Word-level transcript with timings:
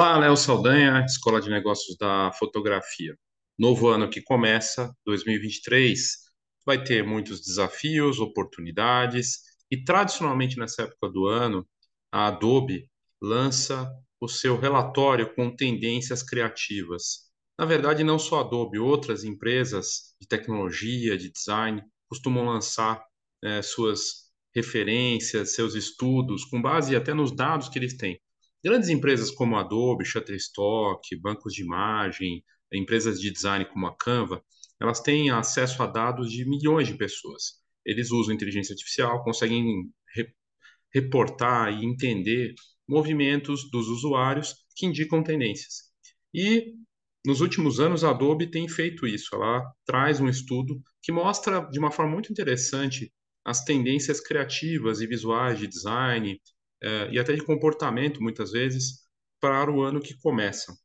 Olá, 0.00 0.16
Léo 0.16 0.36
Saldanha, 0.36 1.04
Escola 1.04 1.40
de 1.40 1.50
Negócios 1.50 1.96
da 1.98 2.30
Fotografia. 2.38 3.18
Novo 3.58 3.88
ano 3.88 4.08
que 4.08 4.22
começa, 4.22 4.94
2023, 5.04 6.18
vai 6.64 6.84
ter 6.84 7.04
muitos 7.04 7.40
desafios, 7.40 8.20
oportunidades, 8.20 9.40
e 9.68 9.82
tradicionalmente 9.82 10.56
nessa 10.56 10.82
época 10.82 11.08
do 11.10 11.26
ano, 11.26 11.66
a 12.12 12.28
Adobe 12.28 12.88
lança 13.20 13.90
o 14.20 14.28
seu 14.28 14.56
relatório 14.56 15.34
com 15.34 15.50
tendências 15.50 16.22
criativas. 16.22 17.28
Na 17.58 17.64
verdade, 17.64 18.04
não 18.04 18.20
só 18.20 18.38
a 18.38 18.42
Adobe, 18.42 18.78
outras 18.78 19.24
empresas 19.24 20.14
de 20.20 20.28
tecnologia, 20.28 21.18
de 21.18 21.28
design, 21.28 21.82
costumam 22.08 22.44
lançar 22.44 23.02
é, 23.42 23.62
suas 23.62 24.30
referências, 24.54 25.56
seus 25.56 25.74
estudos, 25.74 26.44
com 26.44 26.62
base 26.62 26.94
até 26.94 27.12
nos 27.12 27.34
dados 27.34 27.68
que 27.68 27.80
eles 27.80 27.96
têm. 27.96 28.16
Grandes 28.64 28.88
empresas 28.88 29.30
como 29.30 29.56
Adobe, 29.56 30.04
Shutterstock, 30.04 31.16
bancos 31.20 31.54
de 31.54 31.62
imagem, 31.62 32.44
empresas 32.72 33.20
de 33.20 33.30
design 33.30 33.64
como 33.66 33.86
a 33.86 33.96
Canva, 33.96 34.42
elas 34.80 35.00
têm 35.00 35.30
acesso 35.30 35.82
a 35.82 35.86
dados 35.86 36.30
de 36.30 36.44
milhões 36.48 36.86
de 36.88 36.94
pessoas. 36.94 37.60
Eles 37.84 38.10
usam 38.10 38.34
inteligência 38.34 38.72
artificial, 38.72 39.22
conseguem 39.24 39.90
re 40.14 40.28
reportar 40.92 41.70
e 41.70 41.84
entender 41.84 42.54
movimentos 42.88 43.70
dos 43.70 43.88
usuários 43.88 44.54
que 44.74 44.86
indicam 44.86 45.22
tendências. 45.22 45.92
E 46.32 46.74
nos 47.26 47.42
últimos 47.42 47.78
anos 47.78 48.02
a 48.02 48.10
Adobe 48.10 48.50
tem 48.50 48.66
feito 48.68 49.06
isso. 49.06 49.34
Ela 49.34 49.62
traz 49.84 50.18
um 50.20 50.28
estudo 50.28 50.80
que 51.02 51.12
mostra 51.12 51.60
de 51.70 51.78
uma 51.78 51.90
forma 51.90 52.12
muito 52.12 52.32
interessante 52.32 53.12
as 53.44 53.64
tendências 53.64 54.20
criativas 54.20 55.00
e 55.00 55.06
visuais 55.06 55.58
de 55.58 55.66
design, 55.66 56.40
é, 56.82 57.10
e 57.10 57.18
até 57.18 57.32
de 57.34 57.44
comportamento, 57.44 58.22
muitas 58.22 58.52
vezes, 58.52 59.06
para 59.40 59.70
o 59.70 59.82
ano 59.82 60.00
que 60.00 60.18
começa. 60.20 60.76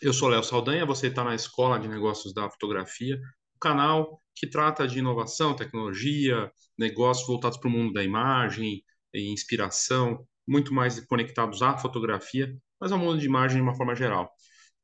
Eu 0.00 0.12
sou 0.12 0.28
Léo 0.28 0.42
Saldanha, 0.42 0.86
você 0.86 1.08
está 1.08 1.22
na 1.22 1.34
Escola 1.34 1.78
de 1.78 1.88
Negócios 1.88 2.32
da 2.32 2.48
Fotografia, 2.50 3.16
um 3.54 3.58
canal 3.60 4.22
que 4.34 4.48
trata 4.48 4.88
de 4.88 4.98
inovação, 4.98 5.54
tecnologia, 5.54 6.50
negócios 6.78 7.26
voltados 7.26 7.58
para 7.58 7.68
o 7.68 7.70
mundo 7.70 7.92
da 7.92 8.02
imagem 8.02 8.82
inspiração, 9.12 10.26
muito 10.46 10.72
mais 10.72 11.00
conectados 11.06 11.62
à 11.62 11.76
fotografia, 11.76 12.54
mas 12.80 12.92
ao 12.92 12.98
mundo 12.98 13.18
de 13.18 13.26
imagem 13.26 13.58
de 13.58 13.62
uma 13.62 13.74
forma 13.74 13.94
geral. 13.94 14.30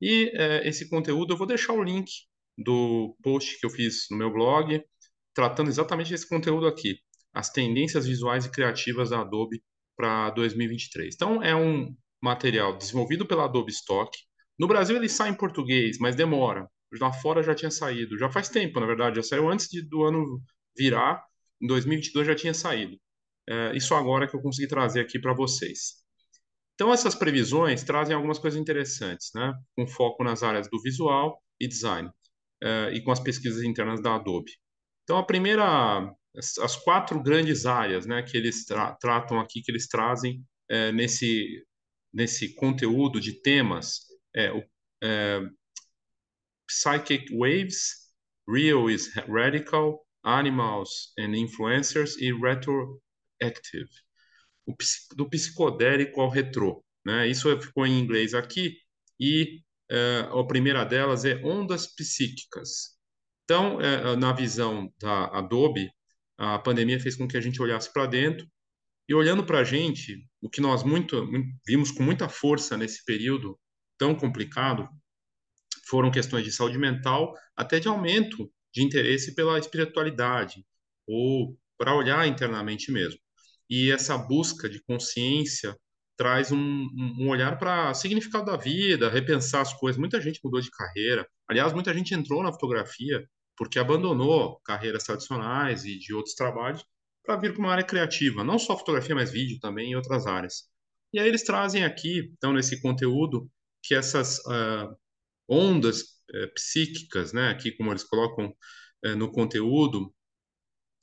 E 0.00 0.31
é, 0.34 0.69
esse 0.69 0.89
conteúdo, 0.89 1.33
eu 1.33 1.37
vou 1.37 1.47
deixar 1.47 1.72
o 1.72 1.83
link 1.83 2.11
do 2.59 3.17
post 3.22 3.59
que 3.59 3.67
eu 3.67 3.70
fiz 3.70 4.06
no 4.11 4.17
meu 4.17 4.33
blog, 4.33 4.83
tratando 5.34 5.69
exatamente 5.69 6.11
desse 6.11 6.28
conteúdo 6.28 6.67
aqui, 6.67 6.98
as 7.33 7.50
tendências 7.50 8.06
visuais 8.06 8.47
e 8.47 8.50
criativas 8.50 9.11
da 9.11 9.20
Adobe 9.20 9.62
para 9.97 10.30
2023. 10.30 11.14
Então, 11.14 11.42
é 11.42 11.55
um 11.55 11.94
material 12.22 12.77
desenvolvido 12.77 13.27
pela 13.27 13.44
Adobe 13.44 13.70
Stock. 13.72 14.16
No 14.58 14.66
Brasil, 14.66 14.97
ele 14.97 15.08
sai 15.08 15.30
em 15.30 15.34
português, 15.34 15.98
mas 15.98 16.14
demora. 16.14 16.69
Lá 17.00 17.12
fora 17.12 17.42
já 17.42 17.55
tinha 17.55 17.70
saído. 17.70 18.19
Já 18.19 18.30
faz 18.30 18.48
tempo, 18.48 18.80
na 18.80 18.86
verdade. 18.86 19.16
Já 19.16 19.22
saiu 19.22 19.48
antes 19.48 19.69
de, 19.69 19.83
do 19.83 20.05
ano 20.05 20.41
virar. 20.77 21.22
Em 21.61 21.66
2022 21.66 22.27
já 22.27 22.34
tinha 22.34 22.55
saído. 22.55 22.97
É, 23.48 23.77
isso 23.77 23.94
agora 23.94 24.28
que 24.28 24.36
eu 24.36 24.42
consegui 24.42 24.69
trazer 24.69 25.00
aqui 25.00 25.19
para 25.19 25.33
vocês. 25.33 26.05
Então, 26.75 26.92
essas 26.92 27.14
previsões 27.14 27.83
trazem 27.83 28.14
algumas 28.14 28.38
coisas 28.38 28.60
interessantes, 28.60 29.31
né? 29.34 29.55
com 29.75 29.86
foco 29.86 30.22
nas 30.22 30.42
áreas 30.42 30.69
do 30.69 30.81
visual 30.81 31.42
e 31.58 31.66
design, 31.66 32.10
é, 32.62 32.91
e 32.92 33.03
com 33.03 33.10
as 33.10 33.20
pesquisas 33.20 33.62
internas 33.62 34.03
da 34.03 34.14
Adobe. 34.14 34.53
Então, 35.05 35.16
a 35.16 35.22
primeira 35.22 36.12
as 36.36 36.76
quatro 36.76 37.22
grandes 37.22 37.64
áreas 37.66 38.06
né, 38.06 38.22
que 38.22 38.36
eles 38.36 38.64
tra 38.64 38.94
tratam 38.96 39.40
aqui, 39.40 39.62
que 39.62 39.70
eles 39.70 39.88
trazem 39.88 40.44
é, 40.68 40.92
nesse, 40.92 41.64
nesse 42.12 42.54
conteúdo 42.54 43.20
de 43.20 43.41
temas, 43.41 44.00
é, 44.34 44.52
o, 44.52 44.62
é, 45.02 45.41
Psychic 46.66 47.34
Waves, 47.34 48.12
Real 48.48 48.91
is 48.91 49.12
Radical, 49.14 50.04
Animals 50.22 51.12
and 51.19 51.36
Influencers 51.36 52.16
e 52.16 52.32
Retroactive, 52.32 53.88
o, 54.66 54.75
do 55.14 55.28
psicodélico 55.30 56.20
ao 56.20 56.28
retrô. 56.28 56.84
Né? 57.04 57.28
Isso 57.28 57.48
ficou 57.60 57.86
em 57.86 57.98
inglês 57.98 58.34
aqui, 58.34 58.76
e 59.19 59.62
é, 59.91 60.28
a 60.30 60.44
primeira 60.44 60.84
delas 60.84 61.25
é 61.25 61.36
ondas 61.44 61.86
psíquicas. 61.86 62.96
Então, 63.44 63.80
é, 63.80 64.16
na 64.16 64.32
visão 64.32 64.92
da 64.98 65.26
Adobe, 65.26 65.91
a 66.38 66.58
pandemia 66.58 67.00
fez 67.00 67.16
com 67.16 67.26
que 67.26 67.36
a 67.36 67.41
gente 67.41 67.60
olhasse 67.60 67.92
para 67.92 68.06
dentro 68.06 68.47
e 69.08 69.14
olhando 69.14 69.44
para 69.44 69.60
a 69.60 69.64
gente, 69.64 70.26
o 70.41 70.50
que 70.50 70.60
nós 70.60 70.82
muito, 70.82 71.28
vimos 71.66 71.91
com 71.91 72.02
muita 72.02 72.28
força 72.28 72.76
nesse 72.76 73.04
período 73.04 73.58
tão 73.98 74.14
complicado 74.14 74.88
foram 75.88 76.10
questões 76.10 76.44
de 76.44 76.50
saúde 76.50 76.78
mental, 76.78 77.32
até 77.56 77.78
de 77.78 77.86
aumento 77.88 78.50
de 78.75 78.82
interesse 78.82 79.34
pela 79.34 79.58
espiritualidade 79.58 80.64
ou 81.06 81.56
para 81.78 81.94
olhar 81.94 82.26
internamente 82.26 82.91
mesmo. 82.91 83.20
E 83.70 83.91
essa 83.91 84.19
busca 84.19 84.69
de 84.69 84.82
consciência 84.82 85.76
traz 86.16 86.50
um, 86.50 86.58
um 86.58 87.28
olhar 87.28 87.58
para 87.58 87.91
o 87.91 87.94
significado 87.94 88.46
da 88.46 88.56
vida, 88.56 89.08
repensar 89.08 89.60
as 89.60 89.72
coisas. 89.75 89.98
Muita 89.98 90.20
gente 90.20 90.41
mudou 90.42 90.60
de 90.60 90.70
carreira. 90.70 91.28
Aliás, 91.48 91.72
muita 91.72 91.94
gente 91.94 92.14
entrou 92.14 92.42
na 92.42 92.52
fotografia 92.52 93.28
porque 93.56 93.78
abandonou 93.78 94.61
carreiras 94.65 95.05
tradicionais 95.05 95.84
e 95.84 95.99
de 95.99 96.15
outros 96.15 96.34
trabalhos 96.34 96.84
para 97.25 97.37
vir 97.37 97.53
para 97.53 97.61
uma 97.61 97.72
área 97.72 97.84
criativa, 97.84 98.44
não 98.44 98.59
só 98.59 98.77
fotografia, 98.77 99.15
mas 99.15 99.31
vídeo 99.31 99.59
também 99.61 99.93
e 99.93 99.97
outras 99.97 100.27
áreas. 100.27 100.69
E 101.12 101.19
aí 101.19 101.28
eles 101.28 101.43
trazem 101.43 101.84
aqui, 101.84 102.33
então, 102.37 102.53
nesse 102.53 102.81
conteúdo, 102.81 103.50
que 103.83 103.94
essas 103.94 104.39
uh, 104.41 104.97
ondas 105.49 106.03
uh, 106.03 106.53
psíquicas, 106.55 107.33
né, 107.33 107.50
aqui 107.50 107.72
como 107.72 107.91
eles 107.91 108.05
colocam 108.05 108.55
uh, 109.05 109.17
no 109.17 109.31
conteúdo, 109.33 110.15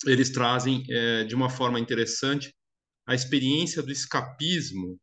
eles 0.06 0.32
trazem 0.32 0.84
eh, 0.90 1.24
de 1.24 1.36
uma 1.36 1.50
forma 1.50 1.80
interessante 1.80 2.54
a 3.06 3.16
experiência 3.16 3.82
do 3.84 3.92
escapismo, 3.92 5.00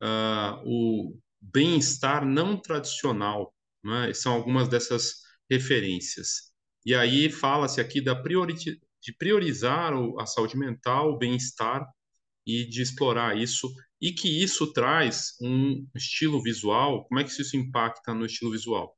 ah, 0.00 0.60
o 0.64 1.18
bem-estar 1.40 2.24
não 2.24 2.56
tradicional, 2.60 3.54
né? 3.82 4.12
são 4.14 4.32
algumas 4.32 4.68
dessas 4.68 5.22
referências. 5.50 6.53
E 6.84 6.94
aí 6.94 7.30
fala-se 7.30 7.80
aqui 7.80 8.00
da 8.00 8.14
priori 8.14 8.54
de 8.54 9.12
priorizar 9.18 9.92
a 10.18 10.26
saúde 10.26 10.56
mental, 10.56 11.10
o 11.12 11.18
bem-estar 11.18 11.86
e 12.46 12.66
de 12.66 12.82
explorar 12.82 13.36
isso 13.36 13.72
e 14.00 14.12
que 14.12 14.42
isso 14.42 14.72
traz 14.72 15.34
um 15.40 15.86
estilo 15.94 16.42
visual. 16.42 17.06
Como 17.06 17.20
é 17.20 17.24
que 17.24 17.30
isso 17.30 17.56
impacta 17.56 18.12
no 18.12 18.26
estilo 18.26 18.50
visual? 18.50 18.94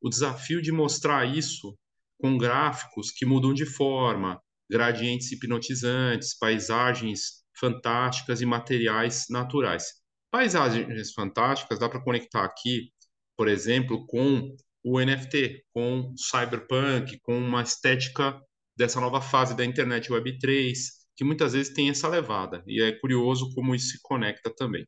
O 0.00 0.08
desafio 0.08 0.62
de 0.62 0.72
mostrar 0.72 1.26
isso 1.26 1.76
com 2.18 2.38
gráficos 2.38 3.10
que 3.10 3.26
mudam 3.26 3.52
de 3.52 3.66
forma, 3.66 4.40
gradientes 4.70 5.30
hipnotizantes, 5.32 6.36
paisagens 6.38 7.44
fantásticas 7.58 8.40
e 8.40 8.46
materiais 8.46 9.26
naturais. 9.28 9.84
Paisagens 10.30 11.12
fantásticas 11.12 11.78
dá 11.78 11.88
para 11.88 12.02
conectar 12.02 12.44
aqui, 12.44 12.92
por 13.36 13.48
exemplo, 13.48 14.06
com 14.06 14.56
o 14.88 15.00
NFT, 15.00 15.64
com 15.72 16.14
cyberpunk, 16.16 17.18
com 17.18 17.36
uma 17.36 17.60
estética 17.60 18.40
dessa 18.76 19.00
nova 19.00 19.20
fase 19.20 19.56
da 19.56 19.64
internet 19.64 20.12
Web 20.12 20.38
3, 20.38 20.78
que 21.16 21.24
muitas 21.24 21.54
vezes 21.54 21.74
tem 21.74 21.90
essa 21.90 22.06
levada, 22.06 22.62
e 22.68 22.80
é 22.80 22.92
curioso 22.92 23.52
como 23.52 23.74
isso 23.74 23.88
se 23.88 23.98
conecta 24.00 24.48
também. 24.54 24.86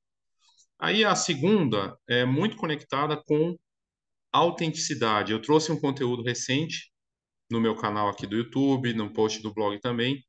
Aí 0.78 1.04
a 1.04 1.16
segunda 1.16 1.98
é 2.08 2.24
muito 2.24 2.56
conectada 2.56 3.20
com 3.26 3.58
autenticidade. 4.32 5.32
Eu 5.32 5.42
trouxe 5.42 5.72
um 5.72 5.80
conteúdo 5.80 6.22
recente 6.22 6.92
no 7.50 7.60
meu 7.60 7.74
canal 7.74 8.08
aqui 8.08 8.24
do 8.24 8.36
YouTube, 8.36 8.94
no 8.94 9.12
post 9.12 9.42
do 9.42 9.52
blog 9.52 9.80
também, 9.80 10.22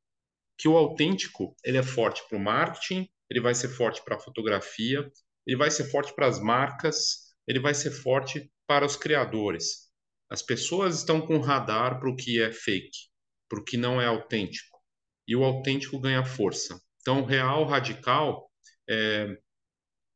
que 0.58 0.66
o 0.66 0.76
autêntico 0.76 1.54
ele 1.64 1.78
é 1.78 1.82
forte 1.82 2.22
para 2.28 2.36
o 2.36 2.42
marketing, 2.42 3.08
ele 3.30 3.40
vai 3.40 3.54
ser 3.54 3.68
forte 3.68 4.02
para 4.04 4.16
a 4.16 4.20
fotografia, 4.20 5.08
ele 5.46 5.56
vai 5.56 5.70
ser 5.70 5.84
forte 5.84 6.12
para 6.12 6.26
as 6.26 6.40
marcas, 6.40 7.30
ele 7.46 7.60
vai 7.60 7.72
ser 7.72 7.92
forte 7.92 8.50
para 8.70 8.86
os 8.86 8.94
criadores. 8.94 9.90
As 10.30 10.42
pessoas 10.42 10.98
estão 10.98 11.20
com 11.20 11.40
radar 11.40 11.98
para 11.98 12.08
o 12.08 12.14
que 12.14 12.40
é 12.40 12.52
fake, 12.52 13.08
para 13.48 13.58
o 13.58 13.64
que 13.64 13.76
não 13.76 14.00
é 14.00 14.06
autêntico. 14.06 14.78
E 15.26 15.34
o 15.34 15.42
autêntico 15.42 15.98
ganha 15.98 16.24
força. 16.24 16.80
Então, 17.00 17.24
real, 17.24 17.64
radical, 17.64 18.48
é, 18.88 19.36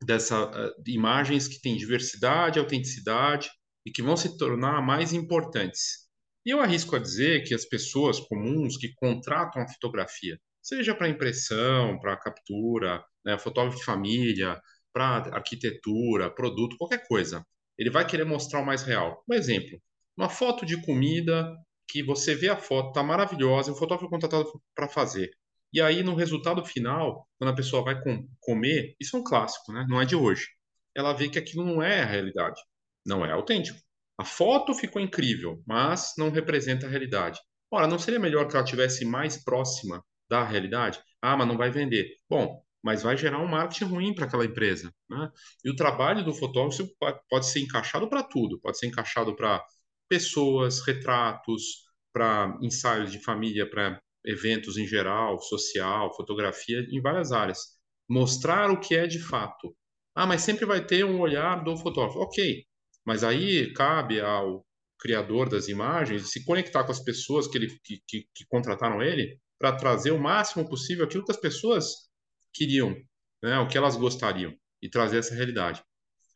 dessa 0.04 0.44
uh, 0.44 0.72
imagens 0.86 1.48
que 1.48 1.60
têm 1.60 1.76
diversidade, 1.76 2.60
autenticidade 2.60 3.50
e 3.84 3.90
que 3.90 4.02
vão 4.02 4.16
se 4.16 4.38
tornar 4.38 4.80
mais 4.80 5.12
importantes. 5.12 6.08
E 6.46 6.50
eu 6.50 6.60
arrisco 6.60 6.94
a 6.94 7.00
dizer 7.00 7.42
que 7.42 7.54
as 7.54 7.64
pessoas 7.64 8.20
comuns 8.20 8.76
que 8.76 8.94
contratam 8.94 9.62
a 9.62 9.68
fotografia, 9.68 10.38
seja 10.62 10.94
para 10.94 11.08
impressão, 11.08 11.98
para 11.98 12.16
captura, 12.16 13.04
né, 13.26 13.36
fotógrafo 13.36 13.78
de 13.78 13.84
família, 13.84 14.62
para 14.92 15.34
arquitetura, 15.34 16.30
produto, 16.30 16.76
qualquer 16.78 17.04
coisa, 17.08 17.44
ele 17.78 17.90
vai 17.90 18.06
querer 18.06 18.24
mostrar 18.24 18.60
o 18.60 18.66
mais 18.66 18.82
real. 18.82 19.22
Um 19.28 19.34
exemplo, 19.34 19.80
uma 20.16 20.28
foto 20.28 20.64
de 20.64 20.80
comida 20.84 21.54
que 21.88 22.02
você 22.02 22.34
vê 22.34 22.48
a 22.48 22.56
foto, 22.56 22.88
está 22.88 23.02
maravilhosa, 23.02 23.72
o 23.72 23.76
fotógrafo 23.76 24.10
contratado 24.10 24.50
para 24.74 24.88
fazer. 24.88 25.30
E 25.72 25.80
aí, 25.80 26.02
no 26.02 26.14
resultado 26.14 26.64
final, 26.64 27.28
quando 27.38 27.50
a 27.50 27.54
pessoa 27.54 27.82
vai 27.82 28.00
com 28.00 28.28
comer, 28.40 28.94
isso 29.00 29.16
é 29.16 29.20
um 29.20 29.24
clássico, 29.24 29.72
né? 29.72 29.84
não 29.88 30.00
é 30.00 30.04
de 30.04 30.16
hoje. 30.16 30.46
ela 30.94 31.12
vê 31.12 31.28
que 31.28 31.38
aquilo 31.38 31.64
não 31.64 31.82
é 31.82 32.02
a 32.02 32.06
realidade, 32.06 32.60
não 33.04 33.24
é 33.26 33.32
autêntico. 33.32 33.78
A 34.16 34.24
foto 34.24 34.72
ficou 34.74 35.02
incrível, 35.02 35.60
mas 35.66 36.12
não 36.16 36.30
representa 36.30 36.86
a 36.86 36.88
realidade. 36.88 37.40
Ora, 37.70 37.88
não 37.88 37.98
seria 37.98 38.20
melhor 38.20 38.46
que 38.46 38.54
ela 38.56 38.64
tivesse 38.64 39.04
mais 39.04 39.42
próxima 39.42 40.04
da 40.30 40.44
realidade? 40.44 41.00
Ah, 41.20 41.36
mas 41.36 41.48
não 41.48 41.56
vai 41.56 41.70
vender. 41.70 42.08
Bom, 42.28 42.62
mas 42.84 43.02
vai 43.02 43.16
gerar 43.16 43.38
um 43.38 43.48
marketing 43.48 43.84
ruim 43.84 44.14
para 44.14 44.26
aquela 44.26 44.44
empresa. 44.44 44.92
Né? 45.08 45.32
E 45.64 45.70
o 45.70 45.75
trabalho 45.75 46.22
do 46.22 46.34
fotógrafo 46.34 46.86
pode 47.31 47.46
ser 47.46 47.60
encaixado 47.60 48.08
para 48.10 48.22
tudo, 48.22 48.60
pode 48.60 48.78
ser 48.78 48.88
encaixado 48.88 49.34
para 49.34 49.64
pessoas, 50.06 50.81
retratos, 50.86 51.82
para 52.12 52.58
ensaios 52.60 53.10
de 53.10 53.19
família, 53.19 53.69
para 53.69 53.98
eventos 54.22 54.76
em 54.76 54.86
geral, 54.86 55.40
social, 55.40 56.14
fotografia, 56.14 56.86
em 56.90 57.00
várias 57.00 57.32
áreas. 57.32 57.58
Mostrar 58.06 58.70
o 58.70 58.78
que 58.78 58.94
é 58.94 59.06
de 59.06 59.19
fato. 59.19 59.75
Ah, 60.14 60.26
mas 60.26 60.42
sempre 60.42 60.66
vai 60.66 60.84
ter 60.84 61.06
um 61.06 61.20
olhar 61.20 61.64
do 61.64 61.78
fotógrafo. 61.78 62.19
Ok, 62.19 62.66
mas 63.02 63.25
aí 63.25 63.72
cabe 63.72 64.20
ao 64.20 64.62
criador 65.00 65.48
das 65.48 65.69
imagens 65.69 66.31
se 66.31 66.44
conectar 66.44 66.84
com 66.84 66.92
as 66.92 67.00
pessoas 67.00 67.48
que, 67.48 67.56
ele, 67.56 67.69
que, 67.82 68.02
que, 68.06 68.28
que 68.34 68.46
contrataram 68.46 69.02
ele 69.02 69.38
para 69.58 69.75
trazer 69.75 70.10
o 70.10 70.19
máximo 70.19 70.69
possível 70.69 71.06
aquilo 71.06 71.25
que 71.25 71.32
as 71.32 71.40
pessoas 71.40 72.12
queriam, 72.54 72.96
né, 73.42 73.58
o 73.58 73.68
que 73.68 73.76
elas 73.76 73.96
gostariam, 73.96 74.54
e 74.80 74.88
trazer 74.88 75.18
essa 75.18 75.34
realidade. 75.34 75.82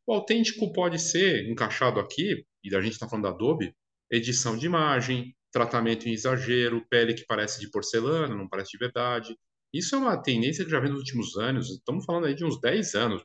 O 0.07 0.13
autêntico 0.13 0.73
pode 0.73 0.99
ser 0.99 1.49
encaixado 1.49 2.01
aqui, 2.01 2.45
e 2.65 2.75
a 2.75 2.81
gente 2.81 2.95
está 2.95 3.09
falando 3.09 3.25
da 3.25 3.31
Adobe, 3.31 3.75
edição 4.11 4.57
de 4.57 4.67
imagem, 4.67 5.35
tratamento 5.53 6.09
em 6.09 6.13
exagero, 6.13 6.85
pele 6.89 7.15
que 7.15 7.25
parece 7.27 7.61
de 7.61 7.71
porcelana, 7.71 8.35
não 8.35 8.49
parece 8.49 8.73
de 8.73 8.79
verdade. 8.79 9.37
Isso 9.73 9.95
é 9.95 9.99
uma 9.99 10.21
tendência 10.21 10.65
que 10.65 10.71
já 10.71 10.81
vem 10.81 10.91
nos 10.91 11.01
últimos 11.01 11.37
anos, 11.37 11.71
estamos 11.71 12.05
falando 12.05 12.27
aí 12.27 12.35
de 12.35 12.45
uns 12.45 12.61
10 12.61 12.95
anos, 12.95 13.23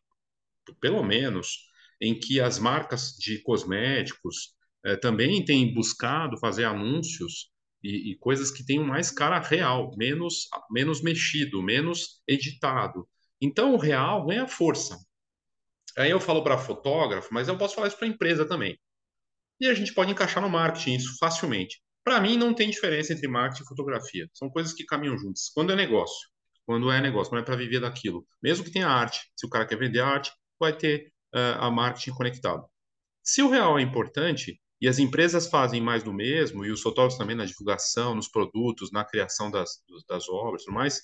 pelo 0.80 1.04
menos, 1.04 1.70
em 2.02 2.18
que 2.20 2.40
as 2.40 2.60
marcas 2.60 3.14
de 3.18 3.42
cosméticos 3.42 4.54
eh, 4.86 4.98
também 4.98 5.44
têm 5.44 5.74
buscado 5.74 6.38
fazer 6.38 6.66
anúncios 6.66 7.53
e, 7.84 8.12
e, 8.12 8.16
coisas 8.16 8.50
que 8.50 8.66
tenham 8.66 8.86
mais 8.86 9.12
cara 9.12 9.40
real, 9.40 9.92
menos, 9.98 10.48
menos 10.72 11.02
mexido, 11.02 11.62
menos 11.62 12.22
editado. 12.28 13.08
Então 13.42 13.74
o 13.74 13.78
real 13.78 14.26
ganha 14.26 14.48
força. 14.48 14.98
Aí 15.98 16.10
eu 16.10 16.20
falo 16.20 16.44
para 16.44 16.58
fotógrafo, 16.58 17.34
mas 17.34 17.48
eu 17.48 17.58
posso 17.58 17.76
falar 17.76 17.88
isso 17.88 17.98
para 17.98 18.08
empresa 18.08 18.48
também. 18.48 18.80
E 19.60 19.68
a 19.68 19.74
gente 19.74 19.94
pode 19.94 20.12
encaixar 20.12 20.42
no 20.42 20.50
marketing 20.50 20.96
isso 20.96 21.18
facilmente. 21.20 21.82
Para 22.04 22.20
mim 22.20 22.38
não 22.38 22.54
tem 22.54 22.70
diferença 22.70 23.14
entre 23.14 23.28
marketing 23.28 23.64
e 23.64 23.68
fotografia. 23.68 24.30
São 24.34 24.50
coisas 24.50 24.74
que 24.74 24.86
caminham 24.86 25.18
juntas. 25.18 25.50
Quando 25.54 25.72
é 25.72 25.76
negócio, 25.76 26.28
quando 26.66 26.92
é 26.92 27.00
negócio, 27.02 27.30
quando 27.30 27.42
é 27.42 27.46
para 27.46 27.56
viver 27.56 27.80
daquilo. 27.80 28.26
Mesmo 28.42 28.64
que 28.64 28.72
tenha 28.72 28.88
arte, 28.88 29.20
se 29.36 29.46
o 29.46 29.50
cara 29.50 29.66
quer 29.66 29.78
vender 29.78 30.00
arte, 30.00 30.32
vai 30.60 30.76
ter 30.76 31.12
uh, 31.34 31.60
a 31.60 31.72
marketing 31.72 32.12
conectado. 32.12 32.66
Se 33.22 33.42
o 33.42 33.50
real 33.50 33.78
é 33.80 33.82
importante, 33.82 34.60
e 34.84 34.88
as 34.90 35.00
empresas 35.00 35.48
fazem 35.48 35.80
mais 35.80 36.04
do 36.04 36.12
mesmo, 36.12 36.66
e 36.66 36.70
os 36.70 36.82
fotógrafos 36.82 37.18
também 37.18 37.38
na 37.38 37.46
divulgação, 37.46 38.14
nos 38.14 38.28
produtos, 38.28 38.92
na 38.92 39.06
criação 39.06 39.50
das, 39.50 39.82
das 40.10 40.28
obras, 40.28 40.66
mais, 40.66 41.04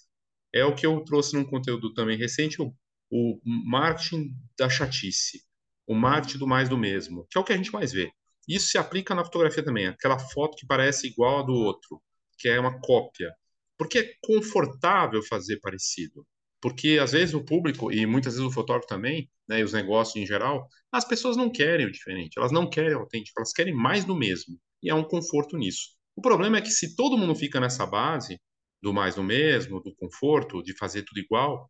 é 0.54 0.66
o 0.66 0.76
que 0.76 0.86
eu 0.86 1.00
trouxe 1.06 1.34
num 1.34 1.46
conteúdo 1.46 1.94
também 1.94 2.18
recente, 2.18 2.62
o, 2.62 2.74
o 3.10 3.40
marketing 3.46 4.36
da 4.58 4.70
chatice, 4.70 5.46
o 5.88 5.96
marketing 5.96 6.40
do 6.40 6.46
mais 6.46 6.68
do 6.68 6.78
mesmo, 6.78 7.26
que 7.32 7.38
é 7.38 7.42
o 7.42 7.44
que 7.46 7.54
a 7.54 7.56
gente 7.56 7.72
mais 7.72 7.94
vê. 7.94 8.12
Isso 8.46 8.68
se 8.68 8.78
aplica 8.78 9.16
na 9.16 9.24
fotografia 9.24 9.64
também, 9.64 9.88
aquela 9.88 10.20
foto 10.20 10.58
que 10.58 10.68
parece 10.68 11.08
igual 11.08 11.40
a 11.40 11.44
do 11.44 11.54
outro, 11.54 12.02
que 12.38 12.50
é 12.50 12.60
uma 12.60 12.82
cópia, 12.82 13.34
porque 13.78 14.00
é 14.00 14.14
confortável 14.22 15.24
fazer 15.24 15.58
parecido 15.62 16.28
porque 16.62 17.00
às 17.02 17.12
vezes 17.12 17.34
o 17.34 17.44
público 17.44 17.92
e 17.92 18.06
muitas 18.06 18.34
vezes 18.34 18.48
o 18.48 18.54
fotógrafo 18.54 18.88
também, 18.88 19.30
né, 19.48 19.60
e 19.60 19.64
os 19.64 19.74
negócios 19.74 20.16
em 20.16 20.26
geral, 20.26 20.68
as 20.92 21.06
pessoas 21.06 21.38
não 21.38 21.50
querem 21.50 21.86
o 21.86 21.92
diferente, 21.92 22.38
elas 22.38 22.52
não 22.52 22.70
querem 22.70 22.96
o 22.96 23.00
autêntico, 23.00 23.40
elas 23.40 23.54
querem 23.54 23.74
mais 23.74 24.06
do 24.06 24.16
mesmo. 24.16 24.60
E 24.82 24.90
há 24.90 24.96
um 24.96 25.04
conforto 25.04 25.58
nisso. 25.58 25.90
O 26.16 26.22
problema 26.22 26.58
é 26.58 26.62
que 26.62 26.72
se 26.72 26.96
todo 26.96 27.18
mundo 27.18 27.36
fica 27.36 27.60
nessa 27.60 27.86
base 27.86 28.40
do 28.82 28.94
mais 28.94 29.16
do 29.16 29.24
mesmo, 29.24 29.82
do 29.82 29.94
conforto, 29.96 30.64
de 30.64 30.76
fazer 30.76 31.04
tudo 31.04 31.20
igual, 31.20 31.70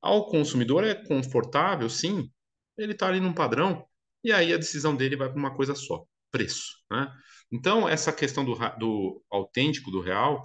ao 0.00 0.26
consumidor 0.26 0.84
é 0.84 0.94
confortável, 0.94 1.88
sim, 1.88 2.30
ele 2.76 2.92
está 2.92 3.08
ali 3.08 3.20
num 3.20 3.32
padrão, 3.32 3.84
e 4.24 4.32
aí 4.32 4.52
a 4.52 4.56
decisão 4.56 4.96
dele 4.96 5.16
vai 5.16 5.28
para 5.28 5.38
uma 5.38 5.54
coisa 5.54 5.74
só, 5.74 6.04
preço. 6.30 6.76
Né? 6.90 7.12
Então, 7.52 7.88
essa 7.88 8.12
questão 8.12 8.44
do, 8.44 8.54
do 8.78 9.22
autêntico, 9.30 9.90
do 9.90 10.00
real, 10.00 10.42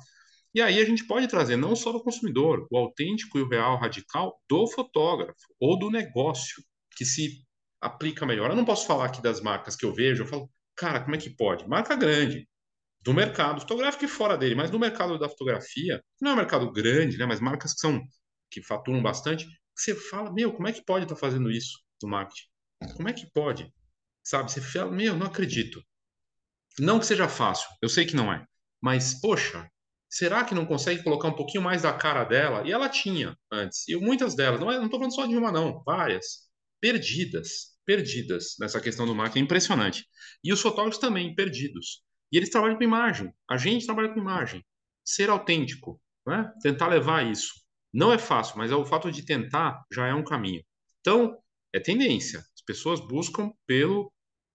e 0.56 0.62
aí 0.62 0.80
a 0.80 0.86
gente 0.86 1.06
pode 1.06 1.28
trazer 1.28 1.58
não 1.58 1.76
só 1.76 1.92
do 1.92 2.02
consumidor, 2.02 2.66
o 2.72 2.78
autêntico 2.78 3.38
e 3.38 3.42
o 3.42 3.50
real 3.50 3.78
radical 3.78 4.42
do 4.50 4.66
fotógrafo 4.68 5.36
ou 5.60 5.78
do 5.78 5.92
negócio, 5.92 6.64
que 6.96 7.04
se 7.04 7.46
aplica 7.82 8.26
melhor. 8.26 8.50
Eu 8.50 8.56
não 8.56 8.64
posso 8.64 8.88
falar 8.88 9.08
aqui 9.08 9.22
das 9.22 9.42
marcas 9.42 9.76
que 9.76 9.86
eu 9.86 9.94
vejo, 9.94 10.24
eu 10.24 10.28
falo, 10.28 10.50
cara, 10.74 11.02
como 11.02 11.14
é 11.14 11.20
que 11.20 11.30
pode? 11.30 11.68
Marca 11.68 11.94
grande, 11.94 12.48
do 13.02 13.14
mercado 13.14 13.60
fotográfico 13.60 14.06
e 14.06 14.08
fora 14.08 14.38
dele, 14.38 14.56
mas 14.56 14.72
no 14.72 14.80
mercado 14.80 15.20
da 15.20 15.28
fotografia, 15.28 16.02
não 16.22 16.32
é 16.32 16.34
um 16.36 16.38
mercado 16.38 16.72
grande, 16.72 17.18
né, 17.18 17.26
mas 17.26 17.42
marcas 17.42 17.74
que 17.74 17.82
são 17.82 18.02
que 18.50 18.64
faturam 18.64 19.04
bastante, 19.04 19.46
você 19.76 19.94
fala, 19.94 20.32
meu, 20.32 20.54
como 20.54 20.70
é 20.70 20.72
que 20.72 20.86
pode 20.86 21.04
estar 21.04 21.16
tá 21.16 21.20
fazendo 21.20 21.52
isso 21.52 21.78
no 22.02 22.08
marketing? 22.08 22.48
Como 22.96 23.10
é 23.10 23.14
que 23.14 23.30
pode? 23.34 23.70
Sabe, 24.24 24.50
você 24.50 24.62
fala, 24.62 24.90
meu, 24.90 25.18
não 25.18 25.28
acredito. 25.28 25.84
Não 26.80 26.98
que 26.98 27.06
seja 27.06 27.28
fácil, 27.28 27.68
eu 27.82 27.90
sei 27.90 28.06
que 28.06 28.16
não 28.16 28.32
é, 28.32 28.46
mas 28.82 29.20
poxa, 29.20 29.70
será 30.16 30.46
que 30.46 30.56
não 30.56 30.66
consegue 30.66 31.04
colocar 31.04 31.28
um 31.28 31.36
pouquinho 31.36 31.62
mais 31.62 31.82
da 31.82 31.92
cara 31.92 32.24
dela? 32.24 32.66
E 32.66 32.72
ela 32.72 32.88
tinha 32.88 33.38
antes. 33.52 33.86
E 33.90 33.98
muitas 33.98 34.34
delas, 34.34 34.62
não 34.62 34.72
estou 34.72 34.86
é, 34.86 34.90
falando 34.90 35.14
só 35.14 35.26
de 35.26 35.36
uma, 35.36 35.52
não, 35.52 35.84
várias, 35.84 36.50
perdidas, 36.80 37.76
perdidas 37.86 38.56
nessa 38.58 38.80
questão 38.80 39.06
do 39.06 39.14
marketing. 39.14 39.40
É 39.40 39.44
impressionante. 39.44 40.06
E 40.42 40.54
os 40.54 40.62
fotógrafos 40.62 41.00
também, 41.00 41.36
perdidos. 41.36 42.02
E 42.32 42.38
eles 42.38 42.50
trabalham 42.50 42.78
com 42.78 42.84
imagem. 42.84 43.34
A 43.50 43.58
gente 43.58 43.86
trabalha 43.86 44.14
com 44.14 44.20
imagem. 44.22 44.64
Ser 45.04 45.30
autêntico, 45.30 46.02
né? 46.26 46.50
tentar 46.62 46.88
levar 46.88 47.30
isso. 47.30 47.52
Não 47.94 48.14
é 48.14 48.18
fácil, 48.18 48.58
mas 48.58 48.72
é 48.72 48.76
o 48.76 48.86
fato 48.86 49.12
de 49.12 49.22
tentar 49.26 49.84
já 49.92 50.08
é 50.08 50.14
um 50.14 50.24
caminho. 50.24 50.64
Então, 51.02 51.38
é 51.74 51.80
tendência. 51.80 52.40
As 52.40 52.62
pessoas 52.66 53.02
buscam 53.02 53.52
pelo 53.68 54.10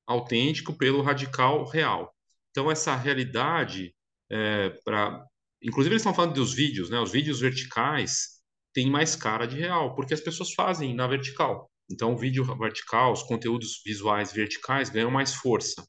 autêntico, 0.06 0.72
pelo 0.72 1.02
radical 1.02 1.66
real. 1.66 2.14
Então, 2.50 2.70
essa 2.70 2.96
realidade 2.96 3.94
é, 4.30 4.70
para 4.84 5.26
Inclusive, 5.62 5.92
eles 5.92 6.02
estão 6.02 6.14
falando 6.14 6.34
dos 6.34 6.54
vídeos, 6.54 6.88
né? 6.90 6.98
Os 7.00 7.12
vídeos 7.12 7.40
verticais 7.40 8.40
têm 8.72 8.90
mais 8.90 9.14
cara 9.14 9.46
de 9.46 9.56
real, 9.56 9.94
porque 9.94 10.14
as 10.14 10.20
pessoas 10.20 10.52
fazem 10.52 10.94
na 10.94 11.06
vertical. 11.06 11.70
Então, 11.90 12.14
o 12.14 12.16
vídeo 12.16 12.44
vertical, 12.56 13.12
os 13.12 13.22
conteúdos 13.22 13.82
visuais 13.84 14.32
verticais 14.32 14.88
ganham 14.88 15.10
mais 15.10 15.34
força. 15.34 15.84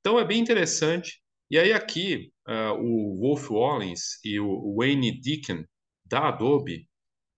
Então, 0.00 0.18
é 0.18 0.24
bem 0.24 0.40
interessante. 0.40 1.20
E 1.50 1.58
aí, 1.58 1.72
aqui, 1.72 2.32
uh, 2.48 2.72
o 2.80 3.18
Wolf 3.20 3.50
Wallens 3.50 4.20
e 4.24 4.38
o 4.40 4.76
Wayne 4.76 5.20
Deacon, 5.20 5.64
da 6.04 6.28
Adobe, 6.28 6.88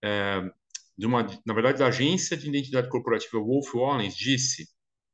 uh, 0.05 0.51
de 0.97 1.07
uma, 1.07 1.27
na 1.45 1.55
verdade, 1.55 1.79
da 1.79 1.89
agência 1.89 2.37
de 2.37 2.49
identidade 2.49 2.89
corporativa 2.89 3.39
Wolf 3.39 3.75
Wallens, 3.75 4.15
disse: 4.15 4.69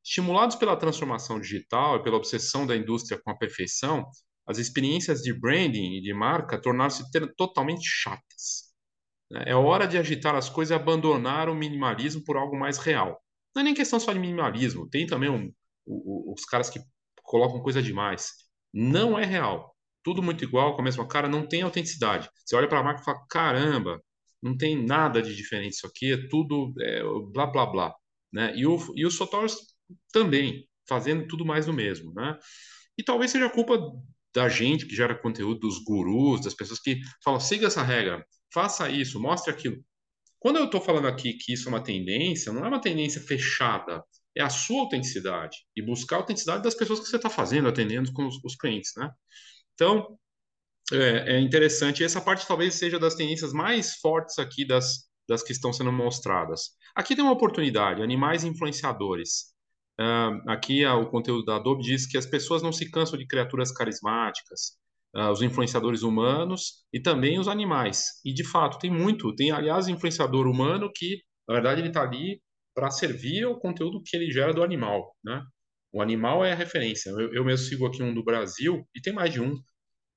estimulados 0.05 0.57
pela 0.57 0.77
transformação 0.77 1.41
digital 1.41 1.97
e 1.97 2.03
pela 2.03 2.17
obsessão 2.17 2.67
da 2.67 2.77
indústria 2.77 3.21
com 3.23 3.31
a 3.31 3.37
perfeição, 3.37 4.05
as 4.47 4.59
experiências 4.59 5.21
de 5.21 5.33
branding 5.33 5.97
e 5.97 6.01
de 6.01 6.13
marca 6.13 6.61
tornaram-se 6.61 7.05
totalmente 7.37 7.85
chatas. 7.85 8.73
Né? 9.31 9.45
É 9.47 9.55
hora 9.55 9.87
de 9.87 9.97
agitar 9.97 10.35
as 10.35 10.49
coisas 10.49 10.77
e 10.77 10.81
abandonar 10.81 11.49
o 11.49 11.55
minimalismo 11.55 12.23
por 12.25 12.37
algo 12.37 12.59
mais 12.59 12.79
real. 12.79 13.21
Não 13.55 13.61
é 13.63 13.65
nem 13.65 13.75
questão 13.75 14.01
só 14.01 14.13
de 14.13 14.19
minimalismo, 14.19 14.89
tem 14.89 15.07
também 15.07 15.31
um, 15.31 15.53
os 15.87 16.45
caras 16.45 16.71
que 16.71 16.81
colocam 17.23 17.63
coisa 17.63 17.83
demais. 17.83 18.31
Não 18.73 19.19
é 19.19 19.25
real. 19.25 19.77
Tudo 20.03 20.23
muito 20.23 20.45
igual, 20.45 20.75
com 20.75 20.81
a 20.81 20.85
mesma 20.85 21.07
cara, 21.07 21.29
não 21.29 21.47
tem 21.47 21.63
autenticidade. 21.63 22.29
Você 22.45 22.57
olha 22.57 22.69
para 22.69 22.81
a 22.81 22.83
marca 22.83 23.03
e 23.03 23.05
fala: 23.05 23.25
caramba, 23.29 24.03
não 24.43 24.57
tem 24.57 24.85
nada 24.85 25.23
de 25.23 25.35
diferente 25.35 25.75
isso 25.75 25.87
aqui, 25.87 26.13
é 26.13 26.29
tudo 26.29 26.73
é, 26.81 27.03
blá 27.33 27.47
blá 27.47 27.67
blá. 27.67 27.95
Né? 28.33 28.55
E, 28.57 28.67
o, 28.67 28.79
e 28.97 29.07
os 29.07 29.17
fotógrafos 29.17 29.59
também, 30.13 30.67
fazendo 30.89 31.27
tudo 31.29 31.45
mais 31.45 31.67
do 31.67 31.73
mesmo. 31.73 32.13
Né? 32.15 32.37
E 32.99 33.05
talvez 33.05 33.31
seja 33.31 33.49
culpa 33.49 33.79
da 34.35 34.49
gente 34.49 34.87
que 34.87 34.95
gera 34.95 35.15
conteúdo, 35.15 35.61
dos 35.61 35.83
gurus, 35.85 36.43
das 36.43 36.55
pessoas 36.55 36.81
que 36.81 37.01
falam, 37.23 37.41
siga 37.41 37.67
essa 37.67 37.83
regra, 37.83 38.25
faça 38.53 38.89
isso, 38.91 39.21
mostre 39.21 39.53
aquilo. 39.53 39.85
Quando 40.39 40.57
eu 40.57 40.65
estou 40.65 40.81
falando 40.81 41.07
aqui 41.07 41.35
que 41.35 41.53
isso 41.53 41.69
é 41.69 41.73
uma 41.73 41.83
tendência, 41.83 42.53
não 42.53 42.65
é 42.65 42.69
uma 42.69 42.81
tendência 42.81 43.21
fechada, 43.21 44.03
é 44.37 44.43
a 44.43 44.51
sua 44.51 44.81
autenticidade 44.81 45.59
e 45.77 45.83
buscar 45.83 46.17
a 46.17 46.19
autenticidade 46.21 46.63
das 46.63 46.75
pessoas 46.75 47.01
que 47.01 47.07
você 47.07 47.17
está 47.17 47.31
fazendo, 47.31 47.69
atendendo 47.69 48.13
com 48.13 48.27
os, 48.27 48.43
os 48.43 48.57
clientes, 48.57 48.93
né? 48.97 49.11
Então, 49.75 50.19
é, 50.93 51.37
é, 51.37 51.41
interessante. 51.41 52.03
Essa 52.03 52.21
parte 52.21 52.47
talvez 52.47 52.75
seja 52.75 52.99
das 52.99 53.15
tendências 53.15 53.53
mais 53.53 53.97
fortes 53.97 54.39
aqui 54.39 54.65
das, 54.67 55.09
das 55.29 55.43
que 55.43 55.53
estão 55.53 55.73
sendo 55.73 55.93
mostradas. 55.93 56.71
Aqui 56.95 57.15
tem 57.15 57.25
uma 57.25 57.33
oportunidade, 57.33 58.03
animais 58.03 58.45
influenciadores. 58.45 59.52
Uh, 60.01 60.51
aqui 60.51 60.85
uh, 60.85 60.95
o 60.95 61.11
conteúdo 61.11 61.45
da 61.45 61.57
Adobe 61.57 61.83
diz 61.83 62.07
que 62.07 62.17
as 62.17 62.27
pessoas 62.27 62.63
não 62.63 62.73
se 62.73 62.91
cansam 62.91 63.19
de 63.19 63.27
criaturas 63.27 63.73
carismáticas, 63.73 64.79
uh, 65.15 65.31
os 65.31 65.43
influenciadores 65.43 66.03
humanos 66.03 66.85
e 66.93 67.01
também 67.01 67.39
os 67.39 67.49
animais. 67.49 68.05
E 68.25 68.33
de 68.33 68.45
fato 68.45 68.79
tem 68.79 68.91
muito, 68.91 69.35
tem 69.35 69.51
aliás 69.51 69.89
influenciador 69.89 70.47
humano 70.47 70.91
que 70.95 71.19
na 71.47 71.55
verdade 71.55 71.81
ele 71.81 71.89
está 71.89 72.03
ali 72.03 72.41
para 72.75 72.91
servir 72.91 73.45
o 73.47 73.59
conteúdo 73.59 74.03
que 74.05 74.17
ele 74.17 74.31
gera 74.31 74.55
do 74.55 74.63
animal, 74.63 75.15
né? 75.23 75.43
O 75.93 76.01
animal 76.01 76.45
é 76.45 76.53
a 76.53 76.57
referência. 76.57 77.11
Eu, 77.11 77.35
eu 77.35 77.45
mesmo 77.45 77.67
sigo 77.67 77.87
aqui 77.87 78.03
um 78.03 78.15
do 78.15 78.25
Brasil, 78.25 78.87
e 78.97 79.01
tem 79.01 79.13
mais 79.13 79.33
de 79.33 79.41
um, 79.43 79.55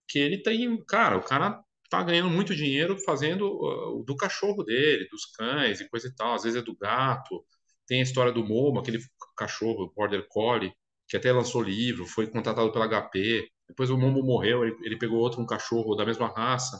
que 0.08 0.20
ele 0.20 0.42
tem, 0.42 0.84
cara, 0.86 1.18
o 1.18 1.24
cara 1.24 1.60
tá 1.90 2.02
ganhando 2.04 2.30
muito 2.30 2.56
dinheiro 2.56 2.98
fazendo 3.00 4.04
do 4.06 4.16
cachorro 4.16 4.64
dele, 4.64 5.08
dos 5.10 5.26
cães 5.38 5.82
e 5.82 5.90
coisa 5.90 6.08
e 6.08 6.16
tal. 6.16 6.34
Às 6.36 6.44
vezes 6.44 6.60
é 6.62 6.64
do 6.64 6.76
gato. 6.78 7.46
Tem 7.88 8.00
a 8.00 8.04
história 8.04 8.32
do 8.32 8.44
Momo, 8.44 8.80
aquele 8.80 9.00
cachorro, 9.38 9.92
Border 9.96 10.28
Collie, 10.28 10.74
que 11.08 11.18
até 11.18 11.32
lançou 11.32 11.62
livro, 11.62 12.06
foi 12.06 12.28
contratado 12.28 12.72
pela 12.72 12.88
HP. 12.88 13.48
Depois 13.68 13.90
o 13.90 13.98
Momo 13.98 14.24
morreu, 14.24 14.64
ele, 14.64 14.76
ele 14.84 14.98
pegou 14.98 15.20
outro 15.20 15.42
um 15.42 15.46
cachorro 15.46 15.96
da 15.96 16.06
mesma 16.06 16.28
raça. 16.28 16.80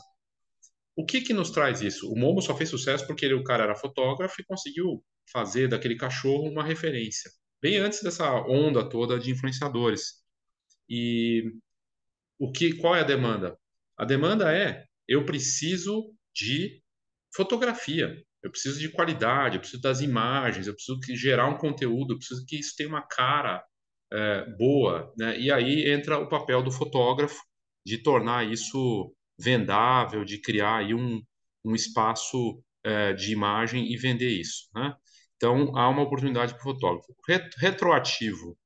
O 0.96 1.04
que 1.04 1.20
que 1.20 1.34
nos 1.34 1.50
traz 1.50 1.82
isso? 1.82 2.10
O 2.10 2.18
Momo 2.18 2.40
só 2.40 2.56
fez 2.56 2.70
sucesso 2.70 3.06
porque 3.06 3.24
ele, 3.24 3.34
o 3.34 3.44
cara 3.44 3.64
era 3.64 3.76
fotógrafo 3.76 4.40
e 4.40 4.44
conseguiu 4.44 5.04
fazer 5.30 5.68
daquele 5.68 5.96
cachorro 5.96 6.48
uma 6.48 6.62
referência, 6.62 7.30
bem 7.60 7.76
antes 7.76 8.02
dessa 8.02 8.32
onda 8.46 8.88
toda 8.88 9.18
de 9.18 9.30
influenciadores. 9.30 10.22
E 10.88 11.52
o 12.38 12.50
que, 12.50 12.74
qual 12.74 12.94
é 12.94 13.00
a 13.00 13.04
demanda? 13.04 13.58
A 13.96 14.04
demanda 14.04 14.56
é 14.56 14.86
eu 15.08 15.24
preciso 15.24 16.14
de 16.34 16.82
fotografia, 17.34 18.16
eu 18.46 18.50
preciso 18.50 18.78
de 18.78 18.88
qualidade, 18.90 19.56
eu 19.56 19.60
preciso 19.60 19.82
das 19.82 20.00
imagens, 20.00 20.66
eu 20.66 20.74
preciso 20.74 21.00
gerar 21.16 21.48
um 21.48 21.58
conteúdo, 21.58 22.14
eu 22.14 22.18
preciso 22.18 22.44
que 22.46 22.56
isso 22.58 22.74
tenha 22.76 22.88
uma 22.88 23.02
cara 23.02 23.64
é, 24.12 24.46
boa, 24.56 25.12
né? 25.18 25.38
E 25.38 25.50
aí 25.50 25.90
entra 25.90 26.18
o 26.18 26.28
papel 26.28 26.62
do 26.62 26.70
fotógrafo 26.70 27.42
de 27.84 27.98
tornar 27.98 28.50
isso 28.50 29.12
vendável, 29.38 30.24
de 30.24 30.40
criar 30.40 30.78
aí 30.78 30.94
um, 30.94 31.20
um 31.64 31.74
espaço 31.74 32.62
é, 32.84 33.12
de 33.12 33.32
imagem 33.32 33.92
e 33.92 33.96
vender 33.96 34.30
isso, 34.30 34.68
né? 34.74 34.94
Então 35.36 35.76
há 35.76 35.88
uma 35.88 36.02
oportunidade 36.02 36.54
para 36.54 36.60
o 36.60 36.64
fotógrafo. 36.64 37.14
Retroativo, 37.58 38.56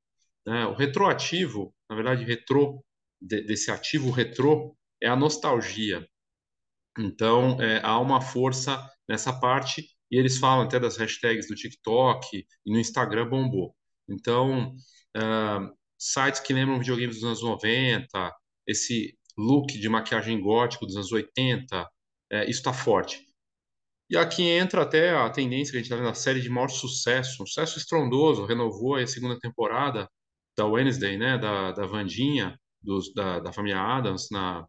né? 0.47 0.67
O 0.67 0.75
retroativo, 0.75 1.75
na 1.89 1.97
verdade, 1.97 2.25
retro 2.25 2.85
desse 3.21 3.71
ativo 3.71 4.11
retrô 4.11 4.77
é 5.03 5.09
a 5.09 5.17
nostalgia. 5.17 6.07
Então, 6.99 7.61
é, 7.61 7.81
há 7.83 7.99
uma 7.99 8.21
força 8.21 8.83
nessa 9.09 9.33
parte, 9.33 9.83
e 10.11 10.19
eles 10.19 10.39
falam 10.39 10.65
até 10.65 10.79
das 10.81 10.97
hashtags 10.97 11.49
do 11.49 11.55
TikTok 11.55 12.47
e 12.67 12.73
no 12.73 12.79
Instagram 12.79 13.29
bombou. 13.29 13.75
Então, 14.09 14.75
uh, 15.17 15.77
sites 15.99 16.41
que 16.41 16.53
lembram 16.53 16.79
videogames 16.79 17.17
dos 17.17 17.25
anos 17.25 17.43
90, 17.43 18.09
esse 18.67 19.17
look 19.39 19.79
de 19.79 19.89
maquiagem 19.89 20.41
gótico 20.41 20.87
dos 20.87 20.97
anos 20.97 21.13
80, 21.13 21.89
é, 22.31 22.43
isso 22.45 22.61
está 22.61 22.73
forte. 22.73 23.25
E 24.09 24.17
aqui 24.17 24.43
entra 24.43 24.83
até 24.83 25.11
a 25.11 25.31
tendência 25.31 25.71
que 25.71 25.79
a 25.79 25.81
gente 25.81 25.87
está 25.87 25.97
vendo 25.97 26.07
na 26.07 26.15
série 26.15 26.41
de 26.41 26.49
maior 26.51 26.69
sucesso, 26.69 27.43
um 27.43 27.47
sucesso 27.47 27.79
estrondoso, 27.79 28.45
renovou 28.45 28.97
a 28.97 29.07
segunda 29.07 29.39
temporada 29.39 30.09
da 30.57 30.67
Wednesday, 30.67 31.17
né, 31.17 31.39
da, 31.39 31.73
da 31.73 31.87
Vandinha, 31.87 32.59
dos, 32.83 33.13
da, 33.15 33.39
da 33.41 33.53
família 33.53 33.81
Adams 33.81 34.29
na, 34.31 34.67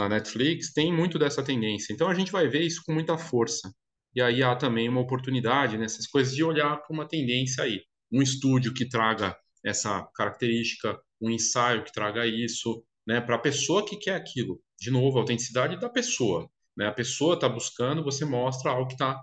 na 0.00 0.08
Netflix, 0.08 0.72
tem 0.72 0.92
muito 0.92 1.18
dessa 1.18 1.42
tendência. 1.42 1.92
Então 1.92 2.08
a 2.08 2.14
gente 2.14 2.32
vai 2.32 2.48
ver 2.48 2.62
isso 2.62 2.82
com 2.84 2.92
muita 2.92 3.16
força. 3.18 3.72
E 4.14 4.20
aí 4.20 4.42
há 4.42 4.56
também 4.56 4.88
uma 4.88 5.00
oportunidade 5.00 5.78
nessas 5.78 6.06
coisas 6.06 6.34
de 6.34 6.42
olhar 6.42 6.76
para 6.78 6.92
uma 6.92 7.06
tendência 7.06 7.64
aí. 7.64 7.82
Um 8.10 8.22
estúdio 8.22 8.74
que 8.74 8.88
traga 8.88 9.36
essa 9.64 10.02
característica, 10.14 10.98
um 11.20 11.30
ensaio 11.30 11.84
que 11.84 11.92
traga 11.92 12.26
isso, 12.26 12.82
né, 13.06 13.20
para 13.20 13.36
a 13.36 13.38
pessoa 13.38 13.84
que 13.84 13.96
quer 13.96 14.14
aquilo. 14.14 14.60
De 14.80 14.90
novo, 14.90 15.18
a 15.18 15.20
autenticidade 15.20 15.78
da 15.78 15.88
pessoa. 15.88 16.50
Né? 16.76 16.86
A 16.86 16.92
pessoa 16.92 17.34
está 17.34 17.48
buscando, 17.48 18.02
você 18.02 18.24
mostra 18.24 18.70
algo 18.70 18.88
que 18.88 18.94
está 18.94 19.20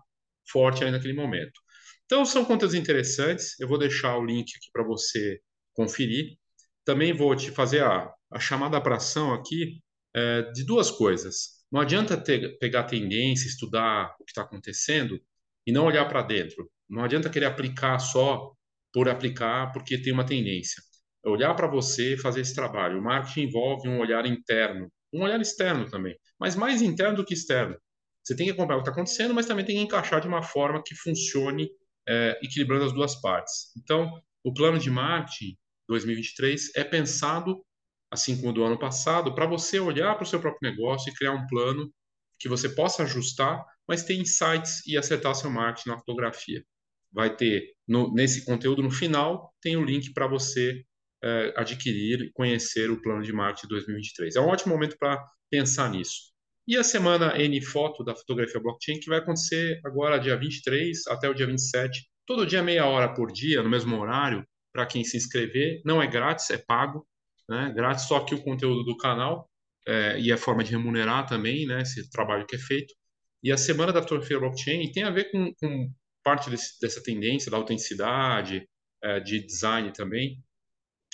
forte 0.49 0.83
ali 0.83 0.91
naquele 0.91 1.13
momento. 1.13 1.59
Então, 2.05 2.25
são 2.25 2.45
contas 2.45 2.73
interessantes. 2.73 3.59
Eu 3.59 3.67
vou 3.67 3.77
deixar 3.77 4.17
o 4.17 4.25
link 4.25 4.49
aqui 4.55 4.69
para 4.71 4.83
você 4.85 5.39
conferir. 5.73 6.37
Também 6.85 7.11
vou 7.11 7.35
te 7.35 7.51
fazer 7.51 7.83
a, 7.83 8.09
a 8.31 8.39
chamada 8.39 8.79
para 8.79 8.95
ação 8.95 9.33
aqui 9.33 9.81
é, 10.17 10.41
de 10.51 10.63
duas 10.65 10.89
coisas. 10.89 11.57
Não 11.71 11.79
adianta 11.79 12.17
ter, 12.17 12.57
pegar 12.57 12.83
tendência, 12.85 13.47
estudar 13.47 14.15
o 14.19 14.25
que 14.25 14.31
está 14.31 14.41
acontecendo 14.41 15.19
e 15.65 15.71
não 15.71 15.85
olhar 15.85 16.05
para 16.05 16.23
dentro. 16.23 16.67
Não 16.89 17.03
adianta 17.03 17.29
querer 17.29 17.45
aplicar 17.45 17.99
só 17.99 18.51
por 18.91 19.07
aplicar 19.07 19.71
porque 19.71 20.01
tem 20.01 20.11
uma 20.11 20.25
tendência. 20.25 20.81
É 21.23 21.29
olhar 21.29 21.53
para 21.53 21.67
você 21.67 22.13
e 22.13 22.17
fazer 22.17 22.41
esse 22.41 22.55
trabalho. 22.55 22.99
O 22.99 23.03
marketing 23.03 23.41
envolve 23.41 23.87
um 23.87 23.99
olhar 23.99 24.25
interno, 24.25 24.91
um 25.13 25.21
olhar 25.21 25.39
externo 25.39 25.87
também, 25.89 26.17
mas 26.39 26.55
mais 26.55 26.81
interno 26.81 27.17
do 27.17 27.25
que 27.25 27.33
externo. 27.33 27.77
Você 28.23 28.35
tem 28.35 28.47
que 28.47 28.53
acompanhar 28.53 28.79
o 28.79 28.83
que 28.83 28.89
está 28.89 28.91
acontecendo, 28.91 29.33
mas 29.33 29.45
também 29.45 29.65
tem 29.65 29.75
que 29.75 29.81
encaixar 29.81 30.19
de 30.19 30.27
uma 30.27 30.41
forma 30.41 30.81
que 30.83 30.95
funcione 30.95 31.69
é, 32.07 32.39
equilibrando 32.41 32.85
as 32.85 32.93
duas 32.93 33.19
partes. 33.21 33.71
Então, 33.77 34.11
o 34.43 34.53
plano 34.53 34.79
de 34.79 34.89
marketing 34.89 35.55
2023 35.87 36.75
é 36.75 36.83
pensado, 36.83 37.63
assim 38.11 38.39
como 38.39 38.53
do 38.53 38.63
ano 38.63 38.77
passado, 38.77 39.33
para 39.33 39.45
você 39.45 39.79
olhar 39.79 40.15
para 40.15 40.23
o 40.23 40.27
seu 40.27 40.39
próprio 40.39 40.69
negócio 40.69 41.09
e 41.09 41.13
criar 41.13 41.33
um 41.33 41.45
plano 41.47 41.91
que 42.39 42.47
você 42.47 42.69
possa 42.69 43.03
ajustar, 43.03 43.63
mas 43.87 44.03
ter 44.03 44.15
insights 44.15 44.85
e 44.85 44.97
acertar 44.97 45.35
seu 45.35 45.49
marketing 45.49 45.89
na 45.89 45.97
fotografia. 45.97 46.63
Vai 47.11 47.35
ter 47.35 47.73
no, 47.87 48.13
nesse 48.13 48.45
conteúdo 48.45 48.83
no 48.83 48.91
final 48.91 49.53
tem 49.61 49.77
o 49.77 49.83
link 49.83 50.13
para 50.13 50.27
você 50.27 50.83
é, 51.23 51.53
adquirir 51.55 52.21
e 52.21 52.31
conhecer 52.31 52.91
o 52.91 53.01
plano 53.01 53.23
de 53.23 53.33
marketing 53.33 53.67
2023. 53.67 54.35
É 54.35 54.41
um 54.41 54.47
ótimo 54.47 54.73
momento 54.73 54.97
para 54.99 55.23
pensar 55.49 55.89
nisso. 55.89 56.31
E 56.67 56.75
a 56.75 56.83
semana 56.83 57.39
N 57.41 57.61
Foto 57.61 58.03
da 58.03 58.13
fotografia 58.13 58.59
blockchain, 58.59 58.99
que 58.99 59.09
vai 59.09 59.19
acontecer 59.19 59.79
agora 59.85 60.19
dia 60.19 60.35
23 60.35 61.07
até 61.07 61.29
o 61.29 61.33
dia 61.33 61.47
27, 61.47 62.05
todo 62.25 62.45
dia 62.45 62.61
meia 62.61 62.85
hora 62.85 63.13
por 63.13 63.31
dia, 63.31 63.63
no 63.63 63.69
mesmo 63.69 63.97
horário, 63.97 64.45
para 64.73 64.85
quem 64.85 65.03
se 65.03 65.15
inscrever. 65.15 65.81
Não 65.85 66.01
é 66.01 66.07
grátis, 66.07 66.49
é 66.49 66.57
pago. 66.57 67.07
Né? 67.49 67.71
Grátis 67.75 68.05
só 68.05 68.19
que 68.21 68.35
o 68.35 68.43
conteúdo 68.43 68.83
do 68.83 68.97
canal 68.97 69.49
é, 69.87 70.19
e 70.19 70.31
a 70.31 70.37
forma 70.37 70.63
de 70.63 70.71
remunerar 70.71 71.25
também, 71.27 71.65
né? 71.65 71.81
Esse 71.81 72.09
trabalho 72.09 72.45
que 72.45 72.55
é 72.55 72.59
feito. 72.59 72.93
E 73.41 73.51
a 73.51 73.57
semana 73.57 73.93
da 73.93 74.01
fotografia 74.01 74.39
blockchain 74.39 74.91
tem 74.91 75.03
a 75.03 75.09
ver 75.09 75.31
com, 75.31 75.53
com 75.55 75.89
parte 76.23 76.49
desse, 76.49 76.79
dessa 76.81 77.01
tendência 77.01 77.49
da 77.49 77.57
autenticidade, 77.57 78.67
é, 79.01 79.19
de 79.19 79.39
design 79.45 79.91
também. 79.93 80.43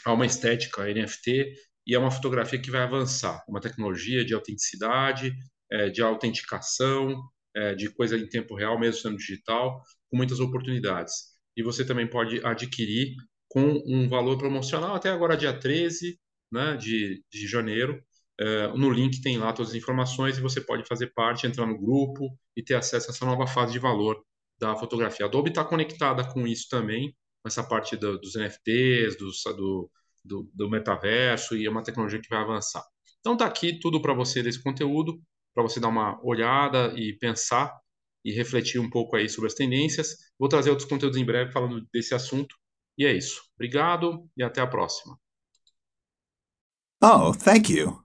Há 0.05 0.13
uma 0.13 0.25
estética 0.25 0.85
NFT 0.91 1.53
e 1.85 1.95
é 1.95 1.99
uma 1.99 2.11
fotografia 2.11 2.59
que 2.59 2.71
vai 2.71 2.81
avançar, 2.81 3.43
uma 3.47 3.61
tecnologia 3.61 4.25
de 4.25 4.33
autenticidade, 4.33 5.33
é, 5.71 5.89
de 5.89 6.01
autenticação, 6.01 7.21
é, 7.55 7.75
de 7.75 7.89
coisa 7.93 8.17
em 8.17 8.27
tempo 8.27 8.55
real, 8.55 8.79
mesmo 8.79 9.01
sendo 9.01 9.17
digital, 9.17 9.81
com 10.09 10.17
muitas 10.17 10.39
oportunidades. 10.39 11.13
E 11.55 11.61
você 11.61 11.85
também 11.85 12.09
pode 12.09 12.43
adquirir 12.45 13.15
com 13.53 13.83
um 13.85 14.09
valor 14.09 14.35
promocional 14.35 14.95
até 14.95 15.11
agora, 15.11 15.37
dia 15.37 15.53
13 15.53 16.19
né, 16.51 16.75
de, 16.75 17.23
de 17.31 17.47
janeiro. 17.47 18.03
É, 18.39 18.67
no 18.69 18.89
link 18.89 19.21
tem 19.21 19.37
lá 19.37 19.53
todas 19.53 19.69
as 19.69 19.77
informações 19.77 20.39
e 20.39 20.41
você 20.41 20.59
pode 20.59 20.83
fazer 20.87 21.13
parte, 21.13 21.45
entrar 21.45 21.67
no 21.67 21.77
grupo 21.79 22.35
e 22.57 22.63
ter 22.63 22.73
acesso 22.73 23.11
a 23.11 23.13
essa 23.13 23.25
nova 23.27 23.45
fase 23.45 23.71
de 23.71 23.77
valor 23.77 24.19
da 24.59 24.75
fotografia. 24.75 25.27
A 25.27 25.29
Adobe 25.29 25.49
está 25.49 25.63
conectada 25.63 26.27
com 26.33 26.47
isso 26.47 26.67
também, 26.67 27.15
essa 27.45 27.63
parte 27.63 27.95
do, 27.95 28.19
dos 28.19 28.35
NFTs, 28.35 29.17
do, 29.17 29.29
do, 29.55 29.91
do, 30.25 30.51
do, 30.51 30.69
metaverso, 30.69 31.55
e 31.55 31.67
é 31.67 31.69
uma 31.69 31.83
tecnologia 31.83 32.19
que 32.19 32.29
vai 32.29 32.39
avançar. 32.39 32.83
Então 33.19 33.33
está 33.33 33.45
aqui 33.45 33.79
tudo 33.79 34.01
para 34.01 34.15
você 34.15 34.41
desse 34.41 34.63
conteúdo, 34.63 35.21
para 35.53 35.61
você 35.61 35.79
dar 35.79 35.89
uma 35.89 36.19
olhada 36.25 36.91
e 36.97 37.13
pensar 37.19 37.71
e 38.25 38.31
refletir 38.31 38.79
um 38.79 38.89
pouco 38.89 39.15
aí 39.15 39.29
sobre 39.29 39.47
as 39.47 39.53
tendências. 39.53 40.15
Vou 40.39 40.49
trazer 40.49 40.71
outros 40.71 40.89
conteúdos 40.89 41.19
em 41.19 41.25
breve 41.25 41.51
falando 41.51 41.87
desse 41.93 42.15
assunto. 42.15 42.55
E 42.97 43.05
é 43.05 43.13
isso. 43.13 43.41
Obrigado 43.55 44.29
e 44.37 44.43
até 44.43 44.61
a 44.61 44.67
próxima. 44.67 45.17
Oh, 47.01 47.33
thank 47.33 47.71
you. 47.71 48.02